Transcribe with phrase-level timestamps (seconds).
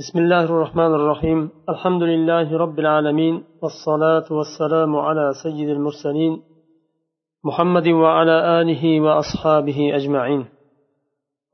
[0.00, 1.50] بسم الله الرحمن الرحيم.
[1.68, 6.42] الحمد لله رب العالمين والصلاة والسلام على سيد المرسلين
[7.44, 10.44] محمد وعلى آله وأصحابه أجمعين.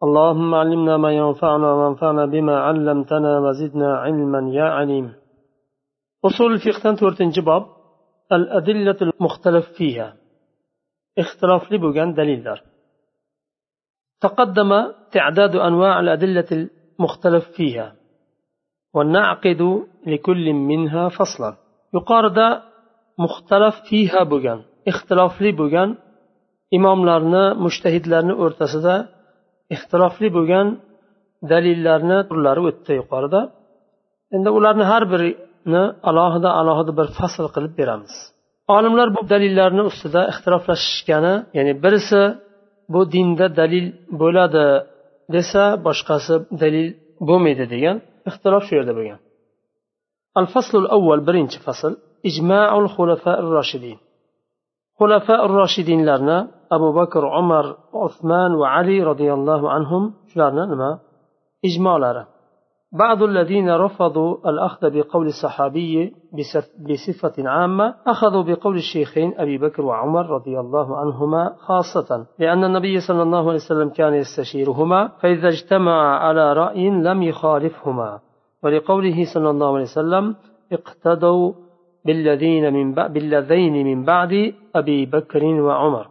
[0.03, 5.15] اللهم علمنا ما ينفعنا وانفعنا بما علمتنا وزدنا علما يا عليم.
[6.25, 7.67] أصول الفقه تورتنج باب
[8.33, 10.17] الأدلة المختلف فيها.
[11.19, 12.63] اختلاف لبوغان دليل دار
[14.21, 17.96] تقدم تعداد أنواع الأدلة المختلف فيها.
[21.97, 22.47] yuqorida
[23.23, 24.59] muxtalaf fiha bo'lgan
[24.91, 25.89] ixtilofli bo'lgan
[26.77, 28.95] imomlarni mushtahidlarni o'rtasida
[29.75, 30.67] ixtilofli bo'lgan
[31.53, 33.41] dalillarni turlari o'tdi yuqorida.
[34.37, 38.15] Endi ularni har birini alohida alohida bir fasl qilib beramiz.
[38.77, 42.23] Olimlar bu dalillarni ustida ixtiroflashishgani ya'ni birisi
[42.93, 43.87] bu dinda dalil
[44.21, 44.67] bo'ladi
[45.35, 46.89] desa boshqasi dalil
[47.29, 47.97] bo'lmaydi degan
[48.31, 49.21] ixtilof shu yerda bo'lgan.
[50.39, 51.93] Al faslul avval birinchi fasl
[52.31, 53.99] ijmaul xulafa roshidin
[54.99, 56.39] xulafa roshidinlarni
[56.77, 57.65] abu bakr umar
[58.07, 60.91] usmon va ali roziyallohu anhum shularni nima?
[61.69, 62.25] Ijmolari.
[62.93, 66.15] بعض الذين رفضوا الأخذ بقول الصحابي
[66.89, 73.23] بصفة عامة أخذوا بقول الشيخين أبي بكر وعمر رضي الله عنهما خاصة لأن النبي صلى
[73.23, 78.21] الله عليه وسلم كان يستشيرهما فإذا اجتمع على رأي لم يخالفهما.
[78.63, 80.37] ولقوله صلى الله عليه وسلم
[80.73, 81.53] اقتدوا
[82.05, 86.07] بالذين من بالذين من بعد أبي بكر وعمر.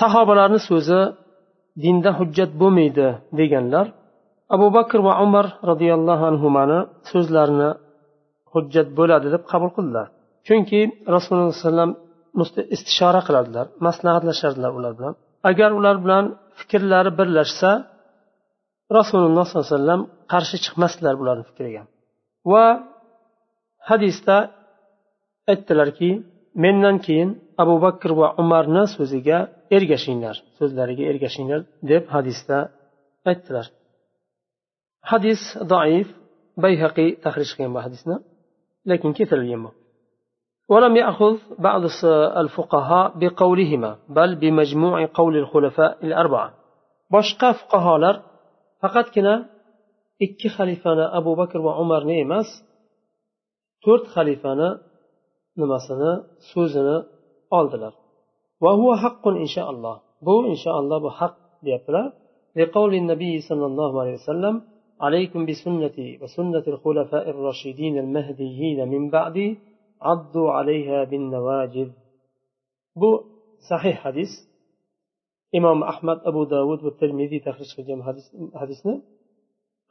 [0.00, 1.00] sahobalarni so'zi
[1.82, 3.06] dinda hujjat bo'lmaydi
[3.38, 3.86] deganlar
[4.54, 6.78] abu bakr va umar roziyallohu anhuni
[7.10, 7.70] so'zlarini
[8.52, 10.06] hujjat bo'ladi deb qabul qildilar.
[10.46, 10.80] Chunki
[11.14, 11.90] rasululloh alayhi vasallam
[12.76, 15.14] istishora qiladilar maslahatlashardilar ular bilan.
[15.50, 16.24] Agar ular bilan
[16.58, 17.70] fikrlari birlashsa
[18.98, 20.00] rasululloh sollallohu alayhi vasallam
[20.32, 21.82] qarshi chiqmasdilar bularni fikriga.
[22.52, 22.66] Va
[23.88, 24.36] hadisda
[25.52, 26.10] aytdilarki
[26.64, 27.30] mendan keyin
[27.62, 29.38] abu bakr va umarni so'ziga
[29.76, 31.60] ergashinglar so'zlariga ergashinglar
[31.90, 32.58] deb hadisda
[33.30, 33.66] aytdilar.
[35.02, 36.16] حديث ضعيف
[36.56, 38.20] بيهقي تخرج كيما حديثنا
[38.86, 39.72] لكن كثر اليمة؟
[40.68, 41.82] ولم يأخذ بعض
[42.36, 46.54] الفقهاء بقولهما بل بمجموع قول الخلفاء الأربعة.
[47.10, 48.22] باشقا فقهاء
[48.82, 49.48] فقط كنا
[50.22, 52.46] اك خليفانا أبو بكر وعمر نيمس
[53.84, 54.80] تورت خليفانا
[55.58, 56.24] نمسنا
[56.54, 57.06] سوزنا
[57.52, 57.92] أولدلر
[58.60, 60.00] وهو حق إن شاء الله.
[60.22, 62.12] بو إن شاء الله بحق حق
[62.56, 69.58] لقول النبي صلى الله عليه وسلم عليكم بسنتي وسنة الخلفاء الراشدين المهديين من بعدي
[70.00, 71.90] عضوا عليها بالنواجذ.
[72.96, 73.20] بو
[73.70, 74.28] صحيح حديث
[75.54, 78.14] إمام أحمد أبو داود والترمذي تخرج في جمع
[78.54, 79.02] حديثنا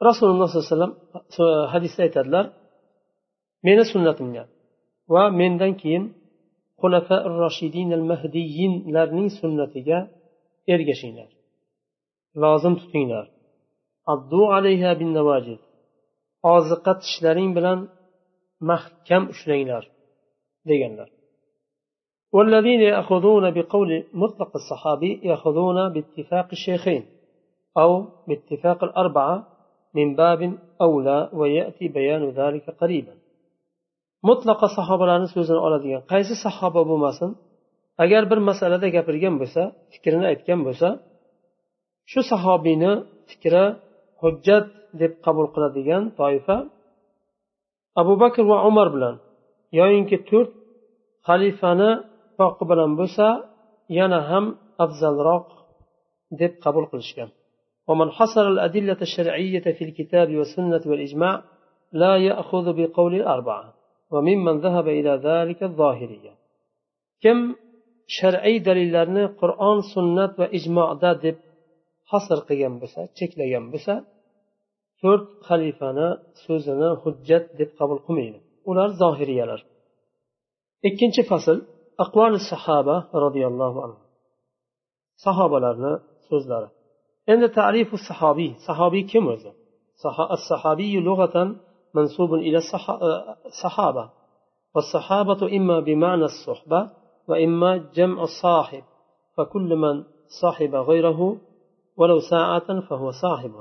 [0.02, 2.52] رسول الله صلى الله عليه وسلم حديث سيد الله
[3.64, 4.46] من سنة من
[5.08, 5.82] ومن ذلك
[6.82, 10.08] خلفاء الراشدين المهديين لرني سنتي
[10.70, 11.26] إرجشين
[12.34, 13.30] لازم تتينار
[14.13, 15.61] addu alayha bin navajid
[16.55, 17.79] oziqa tishlaring bilan
[18.69, 19.83] mahkam ushlanglar
[20.69, 21.09] deganlar
[22.35, 27.03] والذين يأخذون بقول مطلق الصحابي يأخذون باتفاق الشيخين
[27.77, 27.91] أو
[28.27, 29.35] باتفاق الأربعة
[29.97, 30.41] من باب
[30.81, 33.13] أولى ويأتي بيان ذلك قريبا
[34.27, 37.29] mutlaqo sahobalarni so'zini oladigan qaysi sahoba bo'lmasin
[38.03, 39.61] agar bir masalada gapirgan bo'lsa
[39.93, 40.89] fikrini aytgan bo'lsa
[42.11, 42.91] shu sahobiyni
[43.29, 43.65] fikri
[44.21, 44.67] hujjat
[45.01, 46.57] deb qabul qiladigan toifa
[48.01, 49.15] abu bakr va umar bilan
[49.79, 50.51] yoyinki to'rt
[51.27, 53.27] xalifani ittifoqi bilan bo'lsa
[53.99, 54.45] yana ham
[54.85, 55.47] afzalroq
[56.41, 57.31] deb qabul qilishgan
[57.89, 61.35] ومن حصر الأدلة الشرعية في الكتاب والسنة والإجماع
[62.01, 63.67] لا يأخذ بقول الأربعة
[64.13, 66.33] وممن ذهب إلى ذلك الظاهرية
[67.23, 67.37] كم
[68.17, 71.37] shar'iy dalillarni qur'on sunnat va ijmoda deb
[72.11, 73.93] hasr qilgan bo'lsa cheklagan bo'lsa
[75.02, 76.08] to'rt xalifani
[76.44, 78.38] so'zini hujjat deb qabul qilmaydi
[78.70, 79.60] ular zohiriyalar
[80.88, 81.56] ikkinchi fasl
[82.04, 84.00] aqvoli sahaba roziyallohu anhu
[85.24, 85.92] sahobalarni
[86.28, 86.68] so'zlari
[87.32, 89.52] endi tarifu sahobiy sahobiy kim o'zi
[90.36, 91.56] الصحابي لغة
[91.94, 92.58] منسوب إلى
[93.46, 94.10] الصحابة
[94.74, 96.90] والصحابة إما بمعنى الصحبة
[97.28, 98.82] وإما جمع الصاحب
[99.36, 100.04] فكل من
[100.40, 101.36] صاحب غيره
[101.96, 103.52] ولو ساعة فهو صاحب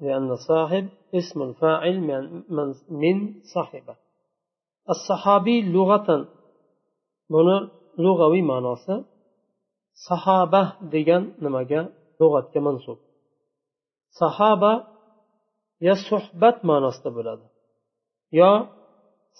[0.00, 2.22] لأن صاحب اسم الفاعل من,
[3.02, 3.16] من
[3.54, 3.96] صاحبه
[4.90, 6.08] الصحابي لغة
[7.34, 7.56] buni
[8.04, 8.94] lug'aviy ma'nosi
[10.08, 10.62] sahaba
[10.94, 11.80] degan nimaga
[12.20, 12.98] lug'atga mansub
[14.20, 14.72] sahaba
[15.86, 17.46] yo suhbat ma'nosida bo'ladi
[18.40, 18.52] yo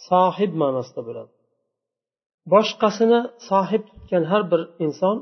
[0.08, 1.32] sohib ma'nosida bo'ladi
[2.52, 5.16] boshqasini sohib tutgan har bir inson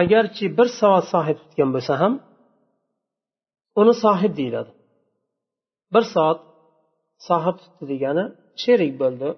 [0.00, 2.12] agarchi bir soat sohib tutgan bo'lsa ham
[3.80, 4.72] uni sohib deyiladi
[5.94, 6.38] bir soat
[7.28, 8.24] sohib tutdi degani
[8.62, 9.28] sherik bo'ldi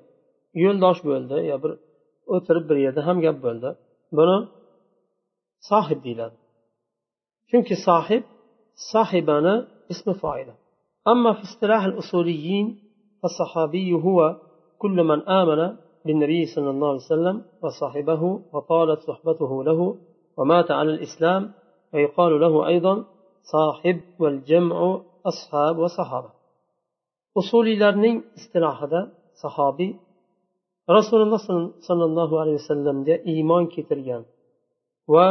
[0.64, 1.72] yo'ldosh bo'ldi yo bir
[2.34, 3.68] o'tirib bir yerda ham gap bo'ldi
[4.18, 4.38] buni
[5.70, 6.36] sohib deyiladi
[7.50, 8.22] chunki sohib
[8.92, 9.54] sohibani
[9.92, 10.54] ismi foyda
[11.08, 12.78] أما في اصطلاح الأصوليين
[13.22, 14.36] فالصحابي هو
[14.78, 19.96] كل من آمن بالنبي صلى الله عليه وسلم وصاحبه وطالت صحبته له
[20.36, 21.52] ومات على الإسلام
[21.94, 23.04] ويقال له أيضا
[23.51, 24.89] sohib val jamu
[25.29, 26.31] ashab va sahoba
[27.39, 29.01] usuliylarning istilohida
[29.43, 29.91] sahobiy
[30.97, 31.41] rasululloh
[31.87, 34.23] sollallohu alayhi vasallamga iymon keltirgan
[35.13, 35.27] va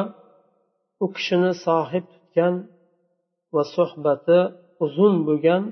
[1.04, 2.54] u kishini sohib tutgan
[3.54, 4.38] va suhbati
[4.84, 5.62] uzun bo'lgan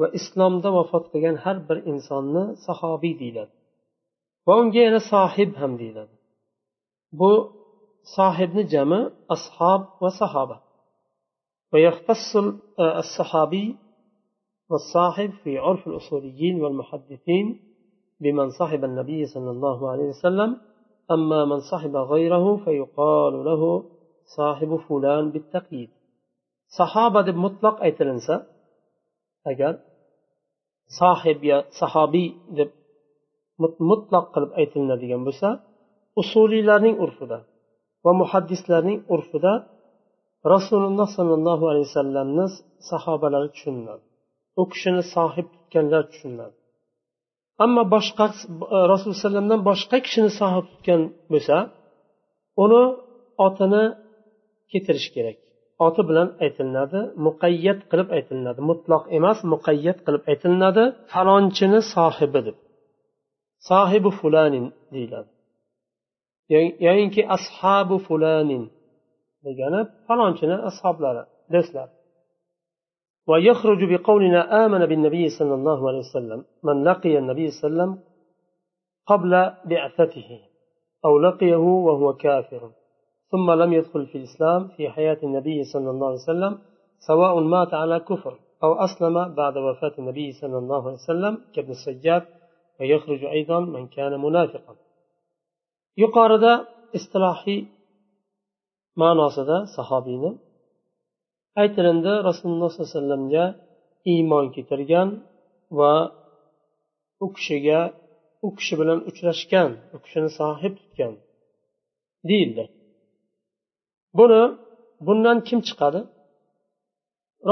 [0.00, 3.54] va islomda vafot qilgan har bir insonni sahobiy deyiladi.
[4.46, 6.14] Va unga yana sohib ham deyiladi.
[7.20, 7.32] Bu
[8.16, 9.00] sohibni jami
[9.34, 10.56] ashob va sahoba
[11.72, 12.36] ويختص
[12.80, 13.76] الصحابي
[14.70, 17.46] والصاحب في عرف الأصوليين والمحدثين
[18.20, 20.50] بمن صاحب النبي صلى الله عليه وسلم.
[21.10, 23.62] أما من صاحب غيره فيقال له
[24.36, 25.90] صاحب فلان بالتقييد.
[26.78, 28.34] صحابة deb mutlaq aytilinsa
[29.50, 29.72] agar
[30.98, 32.28] sohib yo sahobiy
[32.58, 32.70] deb
[33.90, 35.48] mutlaq qilib aytilinadigan bo'lsa
[36.22, 37.38] usuliylarning urfida
[38.04, 39.52] va muhaddislarning urfida
[40.54, 42.46] rasululloh sollallohu alayhi vasallamni
[42.90, 44.04] sahobalari tushuniladi
[44.60, 46.56] u kishini sohib tutganlar tushuniladi
[47.64, 48.26] ammo boshqa
[48.92, 51.00] rasululloh alayhi vasallamdan boshqa kishini sohib tutgan
[51.32, 51.56] bo'lsa
[52.64, 52.82] uni
[53.46, 53.84] otini
[54.70, 55.36] keltirish kerak.
[55.86, 58.60] Oti bilan aytilinadi muqayyat qilib aytilinadi.
[58.70, 60.84] Mutloq emas muqayyat qilib aytilinadi.
[61.12, 62.56] Falonchini sohibi deb.
[63.68, 65.30] Sohibi fulanin deyiladi.
[66.86, 68.64] Yoyinki ashabu fulanin.
[69.46, 71.22] Degani falonchini ashoblari
[71.54, 71.88] do'stlar.
[73.30, 77.92] ويخرج بقولنا آمن بالنبي صلى الله عليه وسلم من لقي النبي صلى الله عليه وسلم
[79.10, 79.32] قبل
[79.70, 80.30] بعثته
[81.04, 81.56] أو لقيه
[81.86, 82.62] وهو كافر
[83.32, 86.58] ثم لم يدخل في الإسلام في حياة النبي صلى الله عليه وسلم
[87.06, 88.34] سواء مات على كفر
[88.64, 92.24] أو أسلم بعد وفاة النبي صلى الله عليه وسلم كابن السجاد
[92.80, 94.74] ويخرج أيضا من كان منافقا
[95.96, 96.44] يقارد
[96.94, 97.66] اصطلاحي
[99.02, 100.30] ma'nosida sahobiyni
[101.62, 102.12] aytilindi.
[102.28, 103.44] Rasululloh sollallohu alayhi vasallamga
[104.12, 105.08] iymon keltirgan
[105.78, 105.94] va
[107.24, 107.80] u kishiga
[108.46, 111.12] u kishi bilan uchrashgan u kishini sohib tutgan
[112.28, 112.64] deyildi.
[114.18, 114.42] Buni
[115.06, 116.00] bundan kim chiqadi?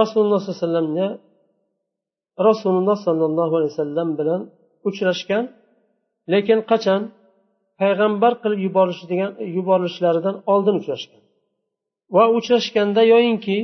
[0.00, 1.08] Rasululloh sollallohu alayhi vasallamga
[2.48, 4.40] rasululloh sollallohu alayhi vasallam bilan
[4.88, 5.44] uchrashgan
[6.32, 7.00] lekin qachon?
[7.80, 11.23] Payg'ambar qilib yuborishdigan yuborilishlaridan oldin uchrashgan.
[12.14, 13.58] Va uchrashganda yoyinki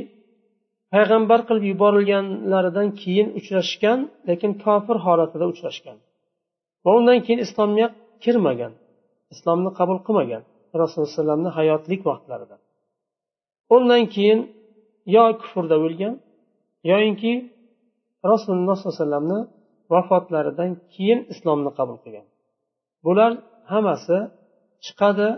[0.93, 3.99] payg'ambar qilib yuborilganlaridan keyin uchrashgan
[4.29, 5.97] lekin kofir holatida uchrashgan.
[6.85, 7.87] Va undan keyin islomga
[8.23, 8.73] kirmagan
[9.33, 10.43] islomni qabul qilmagan
[10.81, 12.55] rasululloh alayhi vasallamni hayotlik vaqtlarida.
[13.75, 14.39] Undan keyin
[15.15, 16.13] yo kufrda o'lgan
[16.91, 17.33] yoyinki
[18.31, 19.39] rasululloh sollallohu alayhi vasallamni
[19.93, 22.25] vafotlaridan keyin islomni qabul qilgan.
[23.05, 23.31] Bular
[23.71, 24.17] hammasi
[24.85, 25.29] chiqadi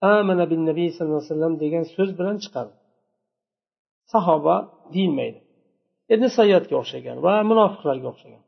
[0.00, 2.72] amana bin nabiy sallallohu alayhi vasallam degan so'z bilan chiqadi.
[4.12, 4.56] Sahoba
[4.94, 5.40] deyilmaydi.
[6.14, 8.42] Ibn sayyodga o'xshagan va munofiqlarga o'xshagan.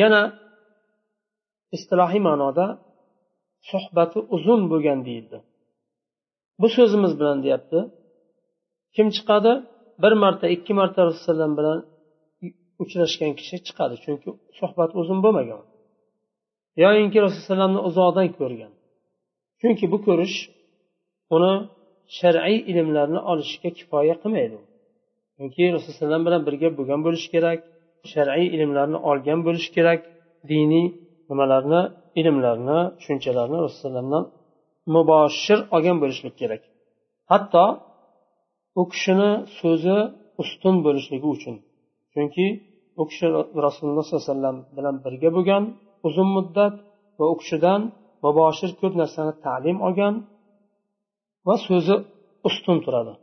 [0.00, 0.22] Yana
[1.76, 2.66] istilohiy ma'noda
[3.70, 5.38] suhbati uzun bo'lgan deyildi.
[6.60, 7.78] Bu so'zimiz bilan deyapti.
[8.94, 9.52] Kim chiqadi?
[10.02, 11.78] Bir marta ikki marta rasululloh bilan
[12.84, 15.62] uchrashgan kishi chiqadi chunki suhbat uzun bo'lmagan.
[16.84, 18.72] Yoyinki rasulullohni uzoqdan ko'rgan.
[19.60, 20.36] Chunki bu ko'rish
[21.34, 21.54] uni
[22.18, 24.58] shar'iy ilmlarni olishga kifoya qilmaydi.
[25.36, 27.58] Chunki rasululloh bilan birga bo'lgan bo'lishi kerak
[28.12, 30.00] shar'iy ilmlarni olgan bo'lishi kerak
[30.50, 30.86] diniy
[31.28, 31.80] nimalarni
[32.20, 34.24] ilmlarni tushunchalarni rasulullohdan
[34.94, 36.62] muboshir olgan bo'lishlik kerak.
[37.30, 37.64] Hatto
[38.80, 39.98] u kishini so'zi
[40.42, 41.54] ustun bo'lishligi uchun.
[42.12, 42.46] Chunki
[43.01, 43.25] u kishi
[43.65, 45.63] rasululloh sollallohu alayhi vasallam bilan birga bo'lgan
[46.07, 46.73] uzun muddat
[47.19, 47.81] va u kishidan
[48.25, 50.13] muboshir ko'p narsani ta'lim olgan
[51.47, 51.95] va so'zi
[52.47, 53.13] ustun turadi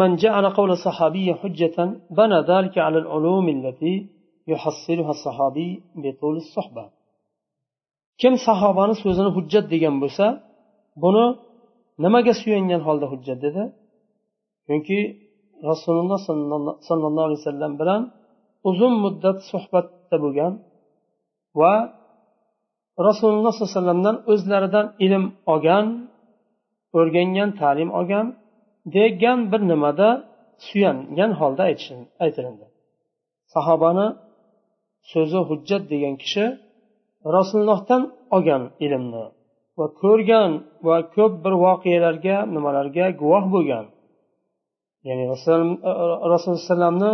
[0.00, 1.78] من جعل قول الصحابي حجة
[2.18, 3.94] بنى ذلك على العلوم التي
[4.52, 5.68] يحصلها الصحابي
[6.02, 6.84] بطول الصحبة
[8.22, 10.26] kim sahobani so'zini hujjat degan bo'lsa
[11.02, 11.26] buni
[12.04, 13.62] nimaga suyangan holda hujjat dedi
[14.66, 14.98] chunki
[15.69, 16.19] rasululloh
[16.87, 18.01] sollallohu alayhi vasallam bilan
[18.69, 20.53] uzun muddat suhbatda bo'lgan
[21.59, 21.73] va
[23.07, 25.85] rasululloh sollallohu alayhi vasallamdan o'zlaridan ilm olgan
[26.97, 28.25] o'rgangan ta'lim olgan
[28.95, 30.09] degan bir nimada
[30.65, 31.63] suyangan holda
[32.25, 32.65] aytilindi.
[33.53, 34.07] Sahobani
[35.11, 36.45] so'zi hujjat degan kishi
[37.35, 38.01] rasulullohdan
[38.35, 39.25] olgan ilmni
[39.77, 40.51] va ko'rgan
[40.87, 43.85] va ko'p bir voqealarga nimalarga guvoh bo'lgan
[45.07, 45.77] ya'ni rasululloh
[46.25, 47.11] alayhivasallamni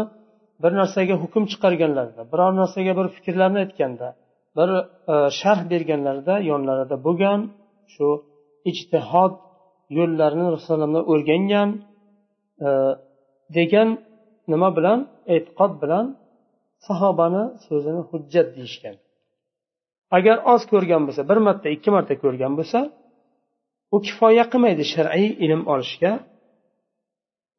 [0.63, 4.07] bir narsaga hukm chiqarganlarida biror narsaga bir fikrlarni aytganda
[4.57, 4.69] bir
[5.13, 7.39] e, sharh berganlarida yonlarida bo'lgan
[7.93, 8.07] shu
[8.71, 9.33] ijtihod
[9.97, 11.69] yo'llarini rasulullohdan o'rgangan
[12.67, 12.69] e,
[13.57, 13.89] degan
[14.51, 14.99] nima bilan
[15.35, 16.05] e'tiqod bilan
[16.87, 18.95] sahobani so'zini hujjat deyishgan.
[20.17, 22.79] Agar oz ko'rgan bo'lsa bir marta ikki marta ko'rgan bo'lsa
[23.95, 26.11] u kifoya qilmaydi shar'iy ilm olishga.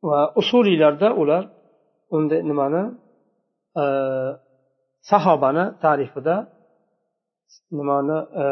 [0.02, 1.42] Va usuliylarda ular
[2.16, 2.82] unda nimani
[3.82, 3.84] e,
[5.10, 6.36] sahobani tarifida
[7.78, 8.44] nimani e,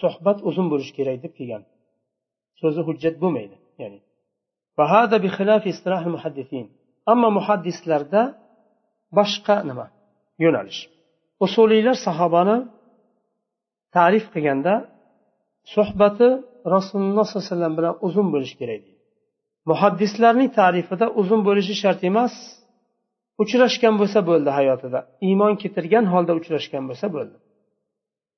[0.00, 1.62] suhbat uzun bo'lishi kerak deb kelgan.
[2.60, 3.98] So'zi hujjat bo'lmaydi ya'ni.
[7.12, 8.20] Ammo muhaddislarda
[9.18, 9.86] boshqa nima?
[10.44, 10.80] Yo'nalish.
[11.46, 12.56] Usuliylar sahobani
[13.96, 14.74] tarif qilganda
[15.74, 16.28] suhbati
[16.74, 18.80] rasululloh sollallohu alayhi vasallam bilan uzun bo'lishi kerak.
[18.86, 18.95] deydi
[19.69, 22.33] muhaddislarning tarifida uzun bo'lishi shart emas
[23.43, 27.37] uchrashgan bo'lsa bo'ldi hayotida iymon keltirgan holda uchrashgan bo'lsa bo'ldi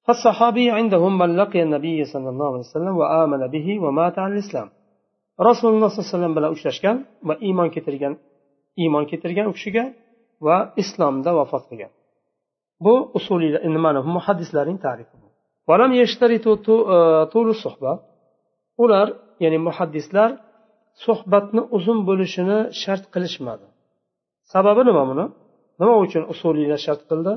[0.07, 4.69] فالصحابي عندهم من لقي النبي صلى الله عليه وسلم وآمن به ومات على الإسلام
[5.47, 6.97] rasululloh sollallohu alayhi vasallam bilan uchrashgan
[7.27, 8.13] va iymon keltirgan
[8.83, 9.83] iymon keltirgan u kishiga
[10.47, 11.91] va islomda vafot qilgan
[12.85, 15.15] bu usuliy nimani muhaddislarning tarifi
[18.83, 19.07] ular
[19.43, 20.29] ya'ni muhaddislar
[21.05, 23.65] suhbatni uzun bo'lishini shart qilishmadi
[24.53, 25.25] sababi nima buni
[25.79, 27.33] nima uchun usuliylar shart qildi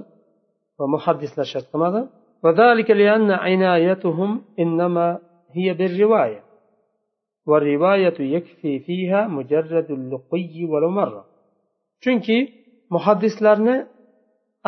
[0.79, 2.03] va muhaddislar shart qilmadi
[2.45, 4.31] وذلك لأن عنايتهم
[4.63, 5.07] إنما
[5.57, 6.43] هي بالرواية
[7.47, 11.23] والرواية يكفي فيها مجرد اللقي ولو مرة
[12.05, 12.39] chunki
[12.95, 13.77] muhaddislarni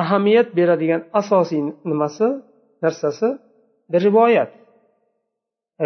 [0.03, 2.29] ahamiyat beradigan asosiy nimasi
[2.85, 3.29] narsasi
[4.05, 4.51] rivoyat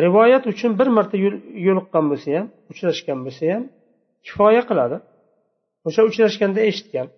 [0.04, 1.16] rivoyat uchun bir marta
[1.66, 3.64] yo'liqqan bo'lsa ham uchrashgan bo'lsa ham
[4.26, 4.96] kifoya qiladi
[5.88, 7.08] o'sha uchrashganda eshitgan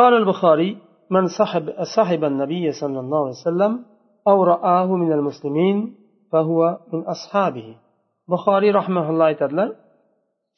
[0.00, 0.70] قال البخاري
[1.14, 1.64] من صاحب
[1.96, 3.72] صاحب النبي صلى الله عليه وسلم
[4.30, 5.76] أو رآه من المسلمين
[6.30, 6.60] فهو
[6.92, 7.68] من أصحابه
[8.32, 9.68] buxoriy rahmaulloh aytadilar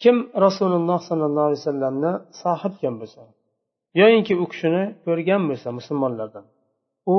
[0.02, 0.16] kim
[0.47, 2.12] rasululloh sollallohu alayhi vasallamni
[2.43, 3.23] sohibgan bo'lsa
[4.00, 6.45] yoyinki u kishini ko'rgan bo'lsa musulmonlardan
[7.16, 7.19] u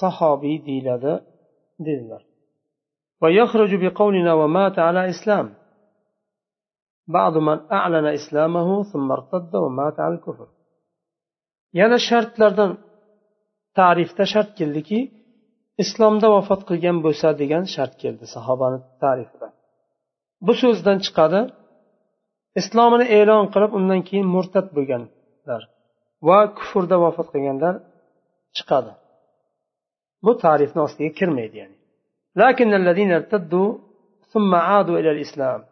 [0.00, 1.12] sahobiy deyiladi
[1.86, 2.22] dedilar
[3.22, 5.46] ويخرج بقولنا ومات على إسلام
[7.16, 10.48] بعض من أعلن إسلامه ثم ارتد ومات على الكفر
[11.80, 12.70] yana shartlardan
[13.78, 14.98] tarifda shart keldiki
[15.82, 19.48] islomda vafot qilgan bo'lsa degan shart keldi sahobani tarifida
[20.46, 21.40] bu so'zdan chiqadi
[22.60, 25.62] islomini e'lon qilib undan keyin murtad bo'lganlar
[26.28, 27.74] va kufrda vafot qilganlar
[28.56, 28.92] chiqadi
[30.24, 31.76] bu tarifni ostiga kirmaydi ya'ni
[32.35, 33.77] لكن الذين ارتدوا
[34.33, 35.63] ثم عادوا إلى الإسلام.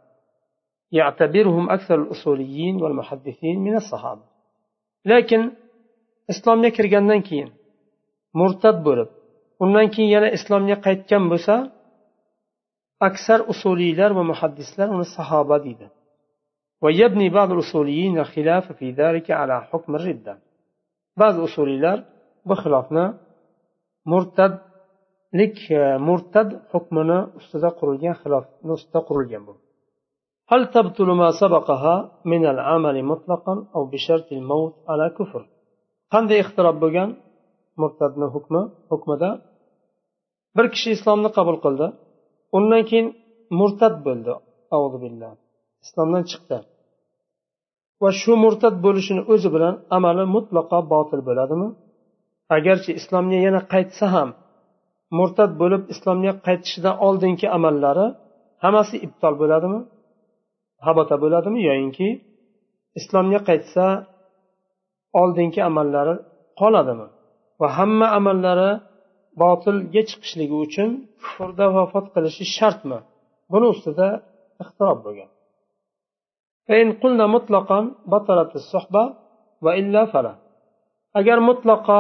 [0.92, 4.22] يعتبرهم أكثر الأصوليين والمحدثين من الصحابة.
[5.06, 5.52] لكن
[6.34, 7.50] islomga kirgandan keyin
[8.40, 9.10] murtad bo'lib
[9.64, 11.56] undan keyin yana islomga qaytgan bo'lsa
[13.08, 14.24] aksar usuliylar va
[14.96, 15.88] uni sahoba deydi
[16.84, 20.38] ويبني بعض الأصوليين الخلاف في ذلك على حكم الردة.
[21.18, 21.98] بعض الأصوليlar
[22.48, 23.06] bu xilofni
[25.39, 25.59] murtadlik
[26.09, 29.55] murtad hukmini ustida qurilgan xilofni ustida qurilgan bu
[30.53, 31.95] هل تبطل ما سبقها
[32.33, 35.43] من العمل مطلقا أو بشرط الموت على كفر
[36.13, 37.09] qanday ixtirob bo'lgan
[37.81, 39.31] murtadni hukmi hukmida
[40.57, 41.87] bir kishi islomni qabul qildi
[42.59, 43.09] undan keyin
[43.59, 44.33] murtad bo'ldi
[45.05, 45.33] billah
[45.85, 46.59] islomdan chiqdi
[48.03, 51.69] va shu murtad bo'lishini o'zi bilan amali mutlaqo botil bo'ladimi
[52.57, 54.29] agarchi islomga yana qaytsa ham
[55.18, 58.06] murtad bo'lib islomga qaytishidan oldingi amallari
[58.64, 59.80] hammasi ibtol bo'ladimi?
[60.86, 62.08] Habota bo'ladimi yoyinki
[63.00, 63.86] islomga qaytsa
[65.22, 66.16] oldingi amallari
[66.62, 67.08] qoladimi?
[67.62, 68.72] Va hamma amallari
[69.42, 70.90] botilga chiqishligi uchun
[71.22, 73.00] kufrda vafot qilishi shartmi?
[73.52, 74.08] Buni ustida
[74.64, 75.30] ixtirob bo'lgan.
[81.20, 82.00] Agar mutlaqo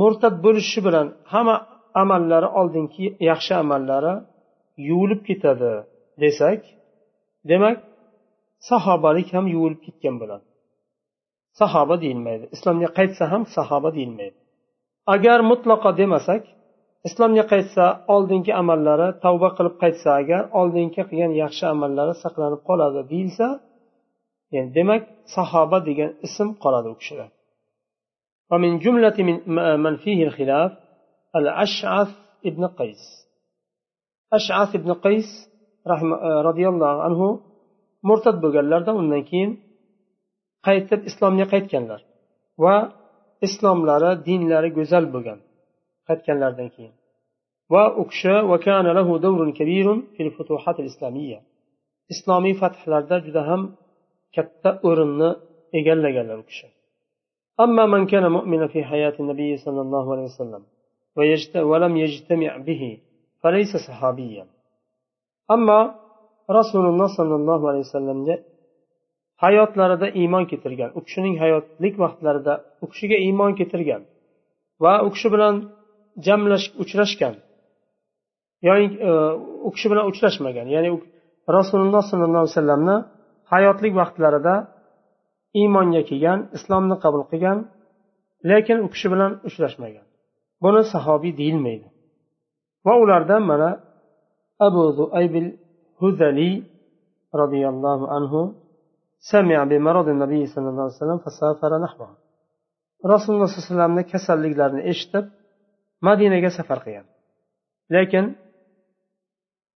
[0.00, 1.56] murtad bo'lishi bilan hamma
[2.02, 4.14] amallari oldingi yaxshi amallari
[4.88, 5.72] yuvilib ketadi
[6.22, 6.60] desak
[7.50, 7.76] demak
[8.68, 10.44] sahobalik ham yuvilib ketgan bo'ladi.
[11.60, 12.44] Sahoba deyilmaydi.
[12.56, 14.38] Islomga qaytsa ham sahoba deyilmaydi.
[15.14, 16.42] Agar mutlaqo demasak
[17.08, 23.46] islomga qaytsa oldingi amallari tavba qilib qaytsa agar oldingi qilgan yaxshi amallari saqlanib qoladi deyilsa
[24.54, 25.02] yani demak
[25.36, 27.26] sahoba degan ism qoladi u kishida
[31.36, 32.08] الأشعث
[32.46, 33.02] ابن قيس.
[34.32, 35.24] أشعث ابن قيس
[35.86, 37.40] رحمة آه، رضي الله عنه
[38.04, 39.58] مرتد بقلر ده ونكين
[40.64, 42.02] قيت الإسلام يقيت كنلر
[42.58, 42.64] و
[43.44, 45.40] إسلام لارا دين لارا جزال بقل
[46.08, 46.92] قيت كنلر دنكين
[47.70, 51.42] وأكشى وكان له دور كبير في الفتوحات الإسلامية.
[52.10, 53.74] إسلامي فتح لارده جدهم
[54.32, 55.22] كتا أرن
[55.74, 56.42] إجل لجل
[57.60, 60.62] أما من كان مؤمنا في حياة النبي صلى الله عليه وسلم
[61.71, 62.83] ولم يجتمع به
[63.41, 64.45] فليس صحابيا
[65.55, 65.79] أما
[66.59, 68.19] رسول الله صلى الله عليه وسلم
[69.43, 74.01] hayotlarida iymon keltirgan u kishining hayotlik vaqtlarida u kishiga iymon keltirgan
[74.83, 75.55] va u kishi bilan
[76.25, 77.35] jamlash uchrashgan
[78.67, 78.85] ya'ni
[79.67, 80.89] u kishi bilan uchrashmagan ya'ni
[81.57, 82.97] rasululloh sollallohu alayhi vasallamni
[83.53, 84.55] hayotlik vaqtlarida
[85.59, 87.57] iymonga kelgan islomni qabul qilgan
[88.49, 90.05] lekin u kishi bilan uchrashmagan
[90.63, 91.87] buni sahobiy deyilmaydi
[92.85, 93.69] va ulardan mana
[94.67, 95.49] abu zuaybil
[95.99, 96.49] huzali
[97.41, 98.41] roziyallohu anhu
[99.33, 102.09] سمع بمرض النبي صلى الله عليه وسلم فسافر نحوه
[103.13, 105.25] rasululloh sollallohu alayhi vasallamni kasalliklarini eshitib
[106.07, 107.07] madinaga safar qilgan
[107.95, 108.25] lekin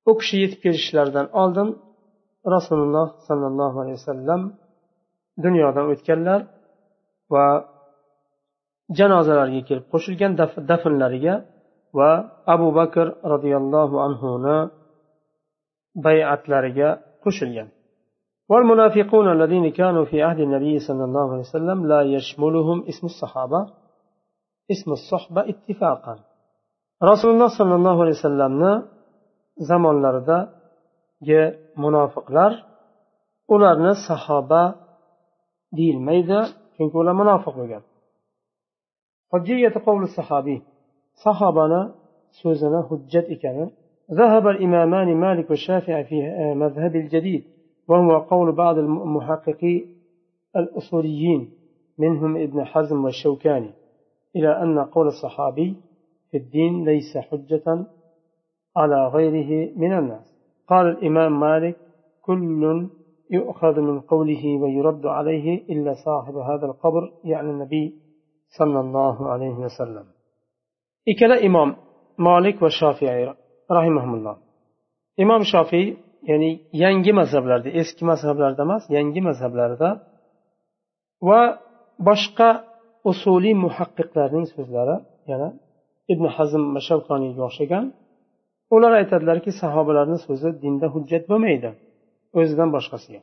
[0.10, 1.70] u kishi yetib kelishlaridan oldin
[2.56, 4.42] rasululloh sollallohu alayhi vasallam
[5.46, 6.42] dunyodan o'tganlar
[7.34, 7.46] va
[8.98, 10.32] janozalarga kelib qo'shilgan
[10.72, 11.36] dafnlariga
[11.98, 12.12] va
[12.54, 14.58] abu bakr roziyallohu anhuni
[16.06, 16.90] bay'atlariga
[17.26, 17.70] qo'shilgan
[18.52, 23.62] والمنافقون الذين كانوا في عهد النبي صلى الله عليه وسلم لا يشملهم اسم الصحابة
[24.74, 26.16] اسم الصحبة اتفاقا
[27.12, 28.54] رسول الله صلى الله عليه وسلم
[29.70, 31.42] zamonlaridagi
[31.84, 32.52] munofiqlar
[33.54, 34.64] ularni sahoba
[35.78, 36.40] deyilmaydi
[36.76, 37.84] chunki ular munofiq bo'lgan
[40.17, 40.59] Sahobiy
[41.25, 41.81] sahobani
[42.41, 43.67] so'zini hujjat ekani
[44.21, 46.19] ذهب الإمامان مالك والشافعي في
[46.55, 47.45] مذهب الجديد
[47.89, 49.85] وهو قول بعض المحققي
[50.57, 51.51] الأصوليين
[51.99, 53.71] منهم ابن حزم والشوكاني
[54.37, 55.77] إلى أن قول الصحابي
[56.31, 57.87] في الدين ليس حجة
[58.77, 60.27] على غيره من الناس.
[60.69, 61.77] قال الإمام مالك
[62.23, 62.89] كل
[63.31, 68.04] يؤخذ من قوله ويرد عليه إلا صاحب هذا القبر يعني النبي
[68.59, 70.07] sollallohu alayhi vasallam
[71.13, 71.71] ikkala imom
[72.27, 73.21] molik va shofiy
[73.77, 74.37] rahimahulloh
[75.25, 75.87] imom shofiy
[76.31, 76.51] ya'ni
[76.85, 79.89] yangi mazhablarda eski mazhablarda emas yangi mazhablarda
[81.29, 81.41] va
[82.09, 82.49] boshqa
[83.11, 84.97] usuliy muhaqqiqlarning so'zlari
[85.31, 85.49] yana
[86.13, 86.81] ibn hazm va
[87.49, 87.85] o'xshagan
[88.75, 91.71] ular aytadilarki sahobalarni so'zi dinda hujjat bo'lmaydi
[92.39, 93.21] o'zidan boshqasiga.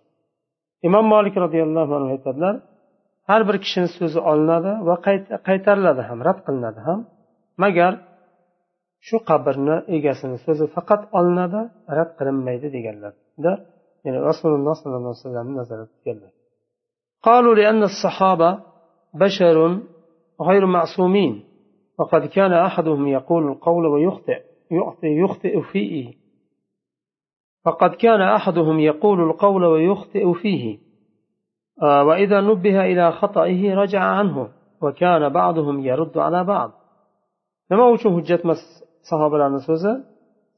[0.88, 2.56] Imom molik roziyallohu anhu aytadilar
[3.32, 4.96] har bir kishini so'zi olinadi va
[5.48, 7.00] qaytariladi ham rad qilinadi ham
[7.64, 7.94] magar
[9.08, 11.62] shu qabrni egasini so'zi faqat olinadi
[11.98, 13.52] rad qilinmaydi deganlarda
[14.06, 16.34] ya'ni rasululloh sollallohu alayhi vasallamni nazarda tutganlar
[17.28, 18.50] قالوا لأن الصحابة
[19.14, 19.58] بشر
[20.42, 21.34] غير معصومين
[22.00, 24.42] وقد كان أحدهم يقول القول ويخطئ
[25.04, 26.14] يخطئ فيه
[27.66, 30.78] فقد كان أحدهم يقول القول ويخطئ فيه
[32.09, 34.49] وإذا نبه إلى خطئه رجع عنه
[34.83, 36.71] وكان بعضهم يرد على بعض
[37.71, 38.61] nima uchun hujjat emas
[39.11, 39.93] sahobalarni so'zi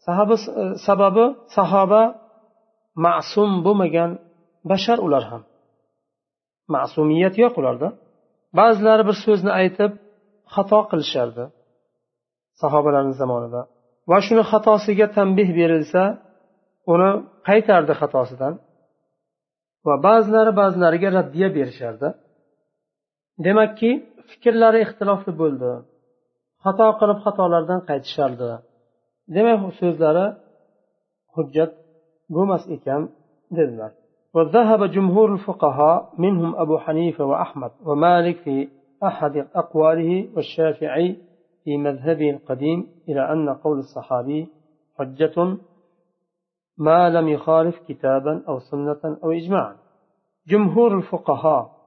[0.07, 0.35] sahoba
[0.87, 1.25] sababi
[1.57, 2.03] sahoba
[3.07, 4.11] ma'sum bo'lmagan
[4.71, 5.43] bashar ular ham
[6.75, 7.89] ma'sumiyat yo'q ularda
[8.59, 9.93] ba'zilari bir so'zni aytib
[10.55, 11.45] xato qilishardi
[12.63, 13.61] sahobalarni zamonida
[14.11, 16.03] va shuni xatosiga tanbeh berilsa
[16.93, 17.11] uni
[17.49, 18.55] qaytardi xatosidan
[19.88, 22.08] va ba'zilari ba'zilariga raddiya berishardi
[23.46, 23.92] demakki
[24.30, 25.72] fikrlari ixtilofli bo'ldi
[26.64, 28.50] xato qilib xatolardan qaytishardi
[29.36, 30.26] demak so'zlari
[31.36, 31.72] hujjat
[32.36, 33.02] bo'lmas ekan
[33.58, 33.92] dedilar
[34.36, 38.56] وذهب جمهور الفقهاء منهم أبو حنيفة وأحمد ومالك في
[39.10, 41.08] أحد أقواله والشافعي
[41.64, 44.42] في مذهبه القديم إلى أن قول الصحابي
[44.98, 45.58] حجة
[46.79, 49.77] ما لم يخالف كتابا أو سنة أو إجماعا
[50.51, 51.79] جمهور الفقهاء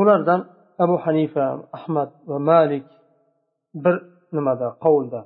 [0.00, 0.40] ulardan
[0.78, 2.86] abu hanifa ahmad va malik
[3.74, 3.96] bir
[4.36, 5.20] nimada qovulda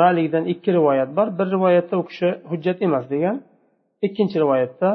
[0.00, 3.36] malikdan ikki rivoyat bor bir rivoyatda u kishi hujjat emas degan
[4.06, 4.88] ikkinchi rivoyatda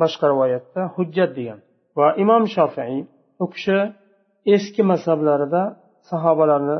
[0.00, 1.58] boshqa rivoyatda hujjat degan
[1.98, 3.00] va imom shofiiy
[3.44, 3.78] u kishi
[4.54, 5.62] eski mazhablarida
[6.10, 6.78] sahobalarni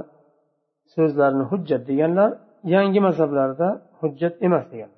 [0.95, 2.31] so'zlarini hujjat deganlar
[2.75, 3.69] yangi mazhablarda
[4.01, 4.91] hujjat emas degan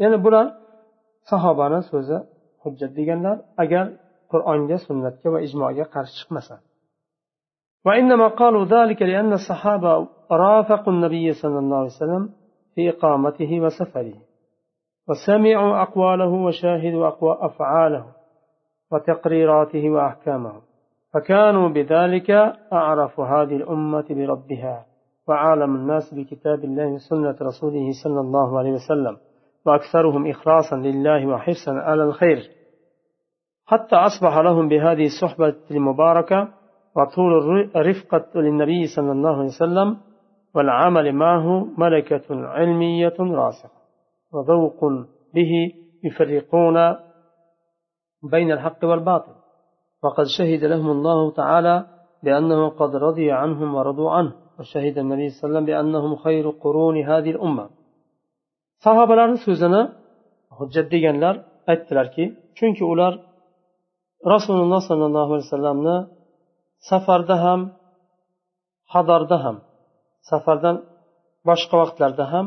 [0.00, 0.46] Ya'ni bular
[1.30, 2.16] sahobani so'zi
[2.62, 3.84] hujjat deganlar agar
[4.32, 6.56] qur'onga sunnatga va ijmoga qarshi chiqmasa
[7.86, 12.30] وإنما قالوا ذلك لأن الصحابة رافقوا النبي صلى الله عليه وسلم
[12.74, 14.14] في إقامته وسفره.
[15.08, 17.10] وسمعوا أقواله وشاهدوا
[17.46, 18.06] أفعاله
[18.92, 20.62] وتقريراته وأحكامه.
[21.14, 22.30] فكانوا بذلك
[22.72, 24.86] أعرف هذه الأمة بربها.
[25.28, 29.16] وعالم الناس بكتاب الله وسنة رسوله صلى الله عليه وسلم
[29.66, 32.38] وأكثرهم إخلاصا لله وحرصا على الخير.
[33.66, 36.48] حتى أصبح لهم بهذه الصحبة المباركة
[36.96, 39.96] وطول الرفقة للنبي صلى الله عليه وسلم
[40.54, 43.70] والعمل معه ملكة علمية راسخة.
[44.32, 44.84] وذوق
[45.34, 45.72] به
[46.04, 46.96] يفرقون
[48.30, 49.32] بين الحق والباطل.
[50.02, 51.86] وقد شهد لهم الله تعالى
[52.22, 54.43] بأنه قد رضي عنهم ورضوا عنه.
[54.57, 57.65] وشهد النبي صلى الله عليه وسلم بأنهم خير قرون هذه الأمة
[58.85, 59.81] sahobalarni so'zini
[60.57, 61.35] hujjat deganlar
[61.71, 62.23] aytdilarki
[62.57, 63.13] chunki ular
[64.33, 65.97] rasululloh sollallohu alayhi vasallamni
[66.89, 67.61] safarda ham
[68.93, 69.57] hadorda ham
[70.29, 70.75] safardan
[71.49, 72.45] boshqa vaqtlarda ham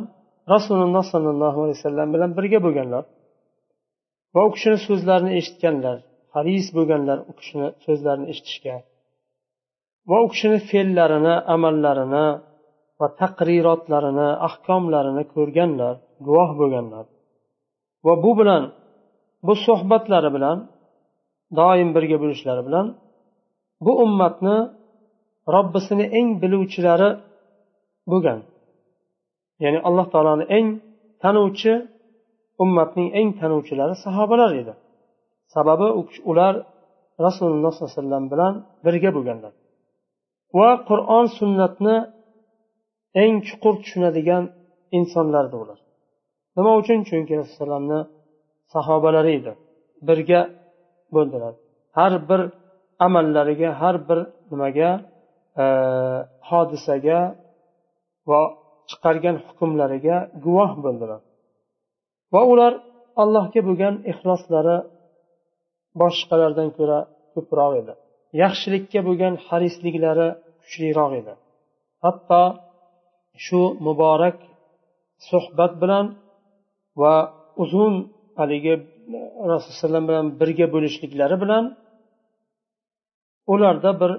[0.55, 3.05] rasululloh sollallohu alayhi vasallam bilan birga bo'lganlar
[4.35, 5.97] va u kishini so'zlarini eshitganlar
[6.35, 8.77] haris bo'lganlar u kishini so'zlarini eshitishga
[10.10, 12.26] va u kishini fe'llarini amallarini
[13.00, 15.94] va taqrirotlarini ahkomlarini ko'rganlar
[16.28, 17.06] guvoh bo'lganlar.
[18.06, 18.64] Va bu bilan
[19.48, 20.58] bu suhbatlari bilan
[21.60, 22.86] doim birga bo'lishlari bilan
[23.86, 24.58] bu ummatni
[25.56, 27.10] robbisini eng biluvchilari
[28.12, 28.40] bo'lgan.
[29.64, 30.68] Ya'ni alloh taoloni eng
[31.24, 31.74] tanuvchi
[32.64, 34.74] ummatning eng tanuvchilari sahobalar edi.
[35.56, 35.88] Sababi
[36.32, 36.54] ular
[37.26, 38.54] rasululloh sollallohu alayhi vasallam bilan
[38.86, 39.54] birga bo'lganlar.
[40.58, 41.96] Va qur'on sunnatni
[43.24, 44.44] eng chuqur tushunadigan
[44.98, 45.80] insonlardi ular.
[46.58, 47.00] Nima uchun?
[47.10, 48.00] Chunki rasulullohni
[48.74, 49.52] sahobalari edi.
[50.08, 50.42] Birga
[51.16, 51.54] bo'ldilar.
[51.98, 52.42] Har bir
[53.06, 54.20] amallariga har bir
[54.52, 54.90] nimaga
[55.64, 55.66] e,
[56.50, 57.20] hodisaga
[58.30, 58.42] va
[58.90, 61.22] chiqargan hukmlariga guvoh bo'ldilar.
[62.34, 62.74] Va ular
[63.22, 64.78] allohga bo'lgan ixloslari
[66.02, 67.00] boshqalardan ko'ra
[67.34, 67.94] ko'proq edi.
[68.42, 70.28] Yaxshilikka bo'lgan harisliklari
[70.62, 71.34] kuchliroq edi.
[72.04, 72.44] Hatto
[73.46, 74.38] shu muborak
[75.30, 76.06] suhbat bilan
[77.02, 77.16] va
[77.64, 77.94] uzun
[78.40, 78.74] haligi
[79.52, 81.64] rasululloh bilan birga bo'lishliklari bilan
[83.54, 84.12] ularda bir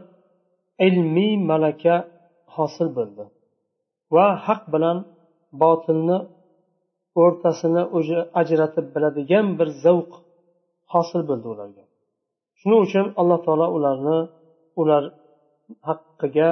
[0.87, 1.95] ilmiy malaka
[2.57, 3.25] hosil bo'ldi
[4.15, 4.97] va haq bilan
[5.63, 6.19] botilni
[7.23, 7.83] o'rtasini
[8.41, 10.11] ajratib biladigan bir zavq
[10.93, 11.85] hosil bo'ldi ularga.
[12.60, 14.18] shuning uchun alloh taolo ularni
[14.82, 15.04] ular
[15.88, 16.50] haqqiga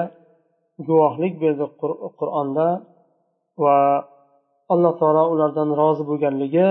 [0.87, 1.65] guvohlik berdi
[2.19, 2.67] qur'onda
[3.63, 3.77] va
[4.73, 6.67] alloh taolo ulardan rozi bo'lganligi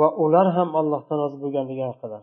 [0.00, 2.18] va ular ham allohdan rozi bo'lganligi haqida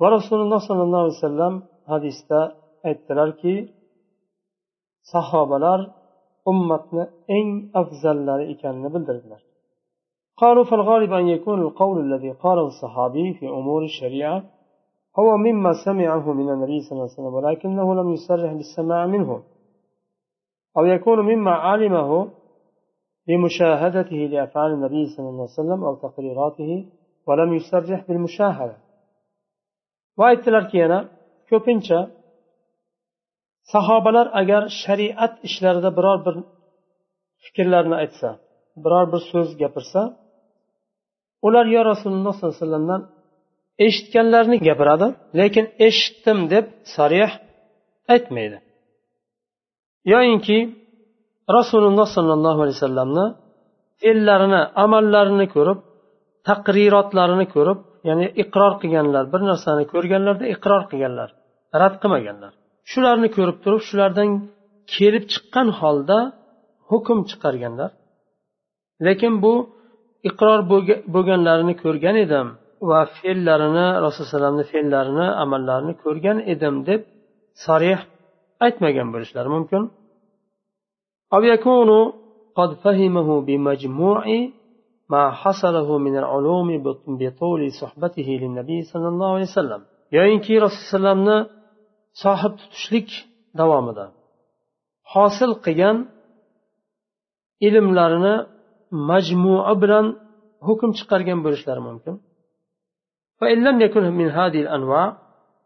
[0.00, 1.54] va rasululloh sollallohu alayhi vasallam
[1.92, 2.40] hadisda
[2.88, 3.54] aytdilarki
[5.12, 5.80] sahobalar
[6.50, 7.04] ummatni
[7.36, 7.48] eng
[7.80, 9.42] afzallari ekanini bildirdilar
[10.42, 14.38] قالوا فالغالب أن يكون القول الذي قاله الصحابي في أمور الشريعة
[15.19, 19.43] هو مما سمعه من النبي صلى الله عليه وسلم ولكنه لم يصرح بالسماع منه
[20.77, 22.31] أو يكون مما علمه
[23.27, 26.71] بمشاهدته لأفعال النبي صلى الله عليه وسلم أو تقريراته
[27.27, 28.77] ولم يصرح بالمشاهدة.
[30.17, 31.09] وأيتلر كينا
[31.49, 31.99] كوبينشا
[33.71, 36.35] sahobalar agar shariat ishlarida biror bir
[37.43, 38.29] fikrlarni aytsa
[38.83, 40.01] biror bir so'z gapirsa
[41.47, 43.01] ular yo rasululloh sollallohu alayhi vasallamdan
[43.85, 45.07] eshitganlarini gapiradi
[45.39, 47.31] lekin eshitdim deb sarih
[48.13, 48.57] aytmaydi.
[50.13, 50.57] Yoyinki
[51.57, 53.25] rasululloh sollallohu alayhi vasallamni
[54.01, 55.79] fe'llarini amallarini ko'rib
[56.49, 61.29] taqrirotlarini ko'rib ya'ni iqror qilganlar bir narsani ko'rganlarda iqror qilganlar
[61.81, 62.51] rad qilmaganlar.
[62.91, 64.29] Shularni ko'rib turib shulardan
[64.93, 66.17] kelib chiqqan holda
[66.89, 67.91] hukm chiqarganlar.
[69.05, 69.53] Lekin bu
[70.29, 70.59] iqror
[71.15, 72.47] bo'lganlarini ko'rgan edim.
[72.90, 77.00] va fe'llarini rasululloh alayhivasallamni fe'llarini amallarini ko'rgan edim deb
[77.64, 78.00] sarih
[78.66, 79.82] aytmagan bo'lishlari mumkin
[82.58, 84.24] قد فهمه بمجموع
[85.12, 86.68] ما حصله من العلوم
[87.20, 89.82] بطول صحبته للنبي صلى الله عليه وسلم
[90.16, 91.38] yoyinki rasululloh alayhivasallamni
[92.22, 93.08] sohib tutishlik
[93.60, 94.06] davomida
[95.12, 95.96] hosil qilgan
[97.66, 98.34] ilmlarini
[99.10, 100.06] majmui bilan
[100.66, 102.14] hukm chiqargan bo'lishlari mumkin
[103.43, 105.17] فإن لم يكن من هذه الأنواع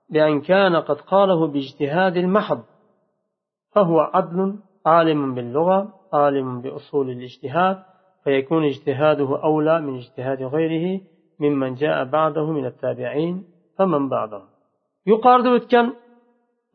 [0.10, 2.62] بأن كان قد قاله باجتهاد المحض
[3.74, 7.78] فهو عدل عالم باللغة عالم بأصول الاجتهاد
[8.24, 11.02] فيكون اجتهاده أولى من اجتهاد غيره
[11.40, 13.36] ممن جاء بعده من التابعين
[13.78, 14.48] فمن بعدهم.
[15.12, 15.88] yuqorida o'tgan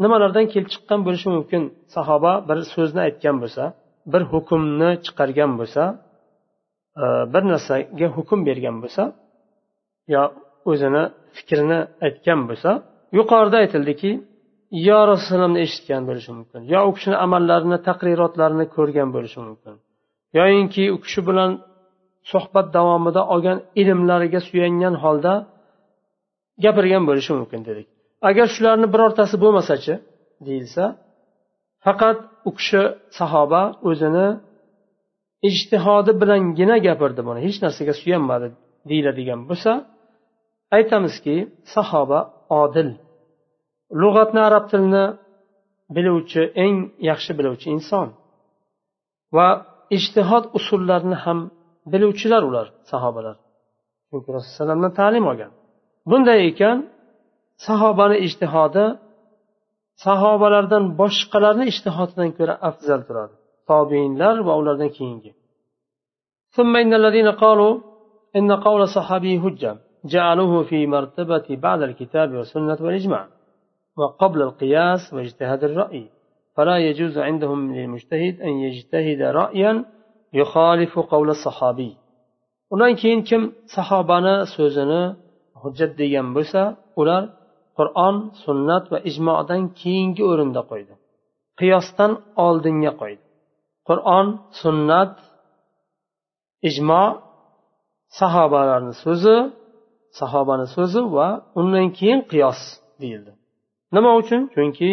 [0.02, 1.62] nimalardan kelib chiqqan bo'lishi mumkin
[1.94, 3.64] sahoba bir so'zni aytgan bo'lsa
[4.12, 5.82] bir hukmni chiqargan bo'lsa
[7.32, 9.02] bir narsaga hukm bergan bo'lsa
[10.14, 10.22] yo
[10.70, 11.02] o'zini
[11.36, 12.70] fikrini aytgan bo'lsa
[13.18, 14.10] yuqorida aytildiki
[14.88, 16.60] yo rasulullohni eshitgan bo'lishi mumkin.
[16.72, 19.74] Yo u kishini amallarini taqrirotlarini ko'rgan bo'lishi mumkin.
[20.38, 21.50] Yoyinki u kishi bilan
[22.30, 25.34] suhbat davomida olgan ilmlariga suyangan holda
[26.64, 27.86] gapirgan bo'lishi mumkin dedik.
[28.28, 29.94] Agar shularni birortasi bo'lmasachi
[30.46, 30.84] deyilsa
[31.84, 32.82] faqat u kishi
[33.18, 34.26] sahoba o'zini
[35.48, 37.38] ijtihodi bilangina gapirdi buni.
[37.46, 38.46] Hech narsaga suyanmadi
[38.90, 39.72] deyiladigan bo'lsa
[40.77, 41.35] aytamizki
[41.75, 42.19] sahoba
[42.63, 42.89] odil
[44.01, 45.05] lug'atni arab tilini
[45.95, 46.75] biluvchi eng
[47.09, 48.07] yaxshi biluvchi inson
[49.35, 49.47] va
[49.97, 51.39] ijtihod usullarini ham
[51.91, 53.35] biluvchilar ular sahobalar
[54.09, 55.51] chunki rasululloh ta'lim olgan
[56.09, 56.77] bunday ekan
[57.67, 58.85] sahobani ijtihodi
[60.05, 63.35] sahobalardan boshqalarni ishtihodidan ko'ra afzal turadi
[63.69, 65.31] tobeinlar va ulardan keyingi
[66.55, 67.73] ثم إن الذين قالوا
[68.37, 69.71] إن قول صحابي هجة
[70.05, 73.27] جعلوه في مرتبة بعد الكتاب والسنة والإجماع
[73.97, 76.09] وقبل القياس واجتهاد الرأي
[76.55, 79.85] فلا يجوز عندهم للمجتهد أن يجتهد رأيا
[80.33, 81.97] يخالف قول الصحابي
[82.73, 83.41] undan keyin kim
[83.75, 85.03] sahobani so'zini
[85.61, 86.61] hujjat degan bo'lsa
[87.01, 87.23] ular
[87.77, 90.93] qur'on sunnat va ijmodan keyingi o'rinda qo'ydi
[91.59, 92.11] qiyosdan
[92.45, 93.23] oldinga qo'ydi
[93.89, 94.27] qur'on
[94.61, 95.13] sunnat
[96.69, 97.03] ijmo
[98.19, 99.35] sahobalarni so'zi
[100.18, 101.28] sahobani so'zi va
[101.60, 102.60] undan keyin qiyos
[103.02, 103.32] deyildi.
[103.94, 104.40] Nima uchun?
[104.54, 104.90] Chunki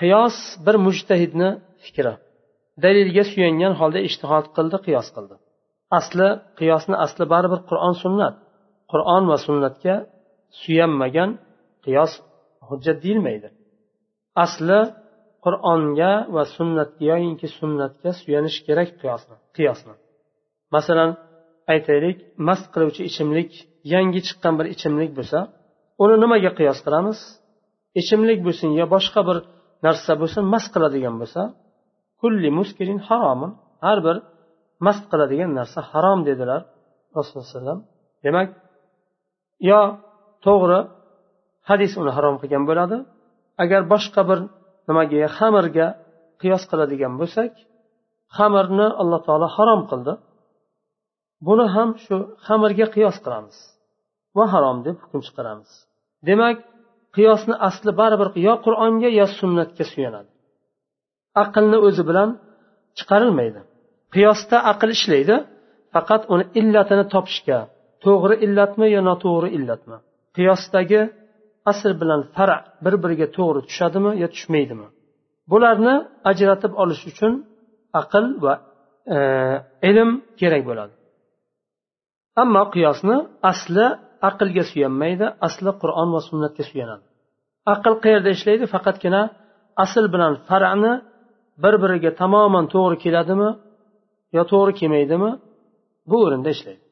[0.00, 1.50] qiyos bir mujtahidni
[1.84, 2.14] fikri.
[2.84, 5.34] Dalilga suyangan holda ishtihod qildi qiyos qildi.
[5.98, 6.28] Asli
[6.58, 8.34] qiyosni asli baribir qur'on sunnat.
[8.92, 9.94] Qur'on va sunnatga
[10.60, 11.30] suyanmagan
[11.84, 12.12] qiyos
[12.68, 13.48] hujjat deyilmaydi.
[14.44, 14.80] Asli
[15.44, 19.94] qur'onga va sunnatga yoyinki sunnatga suyanish kerak qiyosni qiyosni.
[20.74, 21.10] Masalan
[21.72, 23.50] aytaylik mast qiluvchi ichimlik
[23.92, 25.38] yangi chiqqan bir ichimlik bo'lsa
[26.02, 27.18] uni nimaga qiyos qilamiz
[28.00, 29.38] ichimlik bo'lsin yo boshqa bir
[29.86, 31.42] narsa bo'lsin mast qiladigan bo'lsa
[32.20, 33.52] kulli muskirin haromun.
[33.84, 34.16] Har bir
[34.86, 36.60] mast qiladigan narsa harom dedilar
[37.16, 37.80] rasululloh alayhi vasallam.
[38.24, 38.48] Demak
[39.70, 39.80] yo
[40.46, 40.80] to'g'ri
[41.68, 42.96] hadis uni harom qilgan bo'ladi
[43.62, 44.38] agar boshqa bir
[44.88, 45.86] nimaga xamirga
[46.40, 47.52] qiyos qiladigan bo'lsak
[48.36, 50.12] xamirni alloh taolo harom qildi.
[51.46, 53.56] Buni ham shu xamirga qiyos qilamiz.
[54.36, 55.70] Va harom deb hukm chiqaramiz.
[56.28, 56.56] Demak
[57.16, 60.30] qiyosni asli baribir yo qur'onga yo sunnatga suyanadi.
[61.42, 62.30] Aqlni o'zi bilan
[62.98, 63.60] chiqarilmaydi.
[64.14, 65.36] Qiyosda aql ishlaydi
[65.94, 67.58] faqat uni illatini topishga
[68.04, 69.96] to'g'ri illatmi yo noto'g'ri illatmi?
[70.36, 71.00] Qiyosdagi
[71.70, 74.86] asl bilan fara bir biriga to'g'ri tushadimi yo tushmaydimi?
[75.50, 75.94] Bularni
[76.30, 77.32] ajratib olish uchun
[78.00, 78.54] aql va
[79.14, 79.18] e,
[79.90, 80.94] ilm kerak bo'ladi.
[82.42, 83.16] Ammo qiyosni
[83.50, 83.86] asli
[84.28, 87.04] aqlga suyanmaydi asli qur'on va sunnatga suyanadi.
[87.74, 88.64] Aql qayerda ishlaydi?
[88.74, 89.22] Faqatgina
[89.84, 90.92] asl bilan farani
[91.62, 93.50] bir biriga tamoman to'g'ri keladimi
[94.36, 95.30] yo to'g'ri kelmaydimi
[96.10, 96.85] bu o'rinda ishlaydi.